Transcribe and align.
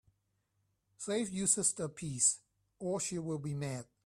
Save 0.97 1.29
you 1.29 1.45
sister 1.45 1.83
a 1.83 1.89
piece, 1.89 2.39
or 2.79 2.99
she 2.99 3.19
will 3.19 3.37
be 3.37 3.53
mad. 3.53 3.85